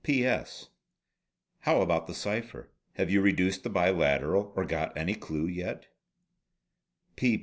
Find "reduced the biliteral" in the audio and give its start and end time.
3.21-4.51